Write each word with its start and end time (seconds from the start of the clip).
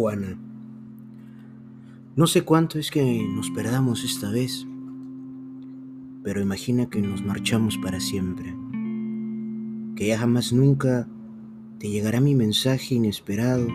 Juana. 0.00 0.38
No 2.16 2.26
sé 2.26 2.40
cuánto 2.40 2.78
es 2.78 2.90
que 2.90 3.22
nos 3.34 3.50
perdamos 3.50 4.02
esta 4.02 4.30
vez, 4.30 4.66
pero 6.24 6.40
imagina 6.40 6.88
que 6.88 7.02
nos 7.02 7.22
marchamos 7.22 7.76
para 7.76 8.00
siempre, 8.00 8.56
que 9.96 10.06
ya 10.06 10.18
jamás 10.18 10.54
nunca 10.54 11.06
te 11.78 11.90
llegará 11.90 12.22
mi 12.22 12.34
mensaje 12.34 12.94
inesperado, 12.94 13.68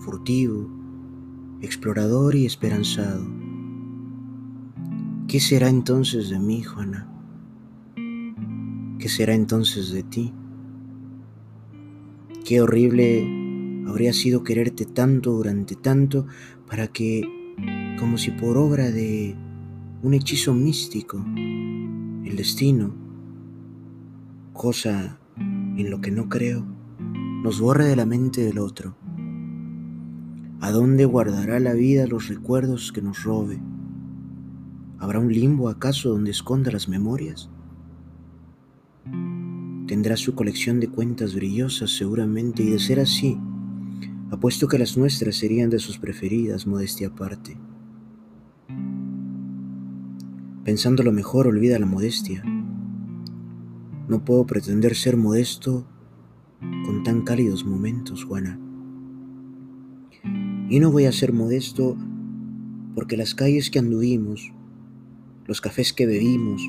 furtivo, 0.00 0.68
explorador 1.62 2.34
y 2.34 2.44
esperanzado. 2.44 3.26
¿Qué 5.28 5.40
será 5.40 5.70
entonces 5.70 6.28
de 6.28 6.38
mí, 6.38 6.62
Juana? 6.62 7.08
¿Qué 8.98 9.08
será 9.08 9.34
entonces 9.34 9.92
de 9.92 10.02
ti? 10.02 10.30
Qué 12.44 12.60
horrible 12.60 13.37
habría 13.88 14.12
sido 14.12 14.44
quererte 14.44 14.84
tanto 14.84 15.32
durante 15.32 15.74
tanto 15.74 16.26
para 16.68 16.88
que, 16.88 17.22
como 17.98 18.18
si 18.18 18.30
por 18.30 18.58
obra 18.58 18.90
de 18.90 19.34
un 20.02 20.14
hechizo 20.14 20.54
místico, 20.54 21.24
el 21.26 22.36
destino, 22.36 22.94
cosa 24.52 25.18
en 25.38 25.90
lo 25.90 26.00
que 26.00 26.10
no 26.10 26.28
creo, 26.28 26.66
nos 27.42 27.60
borre 27.60 27.86
de 27.86 27.96
la 27.96 28.04
mente 28.04 28.44
del 28.44 28.58
otro. 28.58 28.96
¿A 30.60 30.70
dónde 30.70 31.04
guardará 31.04 31.58
la 31.60 31.72
vida 31.72 32.06
los 32.06 32.28
recuerdos 32.28 32.92
que 32.92 33.00
nos 33.00 33.22
robe? 33.22 33.58
¿Habrá 34.98 35.20
un 35.20 35.32
limbo 35.32 35.68
acaso 35.68 36.10
donde 36.10 36.32
esconda 36.32 36.70
las 36.72 36.88
memorias? 36.88 37.48
Tendrá 39.86 40.16
su 40.16 40.34
colección 40.34 40.80
de 40.80 40.88
cuentas 40.88 41.34
brillosas 41.34 41.90
seguramente 41.92 42.62
y 42.64 42.70
de 42.70 42.78
ser 42.78 43.00
así, 43.00 43.38
Apuesto 44.30 44.68
que 44.68 44.78
las 44.78 44.98
nuestras 44.98 45.36
serían 45.36 45.70
de 45.70 45.78
sus 45.78 45.98
preferidas, 45.98 46.66
modestia 46.66 47.08
aparte. 47.08 47.56
Pensando 50.64 51.02
lo 51.02 51.12
mejor, 51.12 51.46
olvida 51.46 51.78
la 51.78 51.86
modestia. 51.86 52.44
No 54.06 54.24
puedo 54.24 54.44
pretender 54.44 54.94
ser 54.94 55.16
modesto 55.16 55.86
con 56.84 57.02
tan 57.04 57.22
cálidos 57.22 57.64
momentos, 57.64 58.24
Juana. 58.24 58.60
Y 60.68 60.78
no 60.80 60.90
voy 60.90 61.06
a 61.06 61.12
ser 61.12 61.32
modesto 61.32 61.96
porque 62.94 63.16
las 63.16 63.34
calles 63.34 63.70
que 63.70 63.78
anduvimos, 63.78 64.52
los 65.46 65.62
cafés 65.62 65.94
que 65.94 66.04
bebimos, 66.04 66.60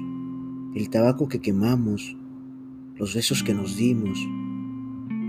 el 0.76 0.90
tabaco 0.90 1.28
que 1.28 1.42
quemamos, 1.42 2.16
los 2.96 3.16
besos 3.16 3.44
que 3.44 3.54
nos 3.54 3.76
dimos, 3.76 4.18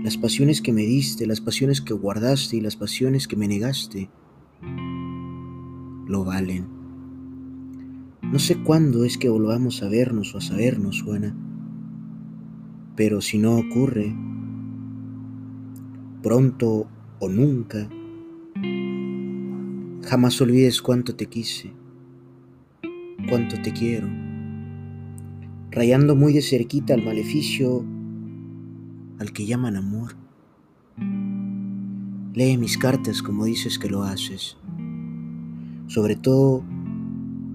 las 0.03 0.17
pasiones 0.17 0.61
que 0.61 0.73
me 0.73 0.81
diste, 0.81 1.27
las 1.27 1.41
pasiones 1.41 1.79
que 1.79 1.93
guardaste 1.93 2.57
y 2.57 2.61
las 2.61 2.75
pasiones 2.75 3.27
que 3.27 3.35
me 3.35 3.47
negaste, 3.47 4.09
lo 6.07 6.25
valen. 6.25 6.67
No 8.23 8.39
sé 8.39 8.63
cuándo 8.63 9.05
es 9.05 9.17
que 9.17 9.29
volvamos 9.29 9.83
a 9.83 9.89
vernos 9.89 10.33
o 10.33 10.39
a 10.39 10.41
sabernos, 10.41 11.03
Juana, 11.03 11.35
pero 12.95 13.21
si 13.21 13.37
no 13.37 13.57
ocurre, 13.57 14.15
pronto 16.23 16.87
o 17.19 17.29
nunca, 17.29 17.87
jamás 20.03 20.41
olvides 20.41 20.81
cuánto 20.81 21.15
te 21.15 21.27
quise, 21.27 21.73
cuánto 23.29 23.61
te 23.61 23.71
quiero, 23.71 24.07
rayando 25.69 26.15
muy 26.15 26.33
de 26.33 26.41
cerquita 26.41 26.95
al 26.95 27.03
maleficio 27.03 27.85
al 29.21 29.33
que 29.33 29.45
llaman 29.45 29.75
amor. 29.75 30.15
Lee 32.33 32.57
mis 32.57 32.79
cartas 32.79 33.21
como 33.21 33.45
dices 33.45 33.77
que 33.77 33.87
lo 33.87 34.01
haces, 34.01 34.57
sobre 35.85 36.15
todo 36.15 36.63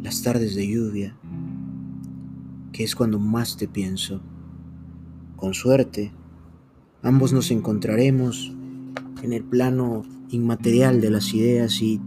las 0.00 0.22
tardes 0.22 0.54
de 0.54 0.68
lluvia, 0.68 1.16
que 2.70 2.84
es 2.84 2.94
cuando 2.94 3.18
más 3.18 3.56
te 3.56 3.66
pienso. 3.66 4.20
Con 5.34 5.54
suerte, 5.54 6.12
ambos 7.02 7.32
nos 7.32 7.50
encontraremos 7.50 8.54
en 9.24 9.32
el 9.32 9.42
plano 9.42 10.04
inmaterial 10.30 11.00
de 11.00 11.10
las 11.10 11.34
ideas 11.34 11.82
y 11.82 12.00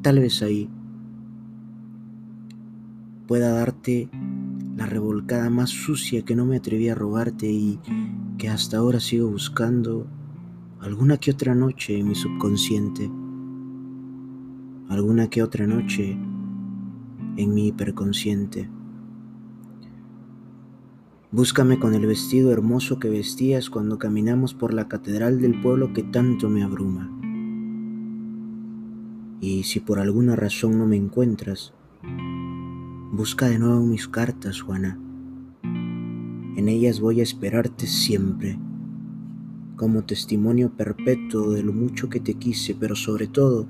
tal 0.00 0.18
vez 0.18 0.40
ahí 0.40 0.70
pueda 3.26 3.52
darte 3.52 4.08
la 4.78 4.86
revolcada 4.86 5.50
más 5.50 5.68
sucia 5.68 6.22
que 6.22 6.34
no 6.34 6.46
me 6.46 6.56
atreví 6.56 6.88
a 6.88 6.94
robarte 6.94 7.50
y 7.50 7.78
que 8.38 8.48
hasta 8.48 8.78
ahora 8.78 9.00
sigo 9.00 9.30
buscando 9.30 10.06
alguna 10.80 11.16
que 11.18 11.30
otra 11.30 11.54
noche 11.54 11.98
en 11.98 12.08
mi 12.08 12.14
subconsciente, 12.14 13.10
alguna 14.88 15.28
que 15.28 15.42
otra 15.42 15.66
noche 15.66 16.18
en 17.36 17.54
mi 17.54 17.68
hiperconsciente. 17.68 18.68
Búscame 21.30 21.78
con 21.78 21.94
el 21.94 22.06
vestido 22.06 22.52
hermoso 22.52 22.98
que 22.98 23.08
vestías 23.08 23.70
cuando 23.70 23.98
caminamos 23.98 24.54
por 24.54 24.72
la 24.72 24.86
catedral 24.86 25.40
del 25.40 25.60
pueblo 25.60 25.92
que 25.92 26.02
tanto 26.02 26.48
me 26.48 26.62
abruma. 26.62 27.10
Y 29.40 29.64
si 29.64 29.80
por 29.80 29.98
alguna 29.98 30.36
razón 30.36 30.78
no 30.78 30.86
me 30.86 30.96
encuentras, 30.96 31.72
busca 33.12 33.46
de 33.46 33.58
nuevo 33.58 33.80
mis 33.80 34.06
cartas, 34.06 34.60
Juana. 34.60 34.98
En 36.56 36.68
ellas 36.68 37.00
voy 37.00 37.20
a 37.20 37.22
esperarte 37.24 37.86
siempre, 37.86 38.58
como 39.76 40.04
testimonio 40.04 40.70
perpetuo 40.70 41.50
de 41.50 41.62
lo 41.62 41.72
mucho 41.72 42.08
que 42.08 42.20
te 42.20 42.34
quise, 42.34 42.74
pero 42.74 42.94
sobre 42.94 43.26
todo, 43.26 43.66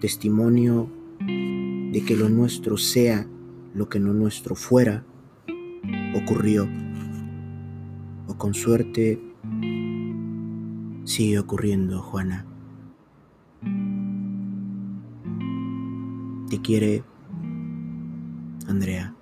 testimonio 0.00 0.90
de 1.20 2.04
que 2.06 2.16
lo 2.16 2.28
nuestro 2.28 2.76
sea 2.76 3.26
lo 3.74 3.88
que 3.88 4.00
no 4.00 4.12
nuestro 4.12 4.54
fuera, 4.56 5.04
ocurrió, 6.14 6.68
o 8.26 8.36
con 8.36 8.54
suerte 8.54 9.20
sigue 11.04 11.38
ocurriendo, 11.38 12.02
Juana. 12.02 12.44
Te 16.50 16.60
quiere 16.60 17.04
Andrea. 18.66 19.14